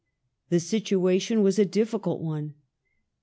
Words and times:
The 0.49 0.59
situation 0.59 1.43
was 1.43 1.59
a 1.59 1.63
difficult 1.63 2.21
one. 2.21 2.55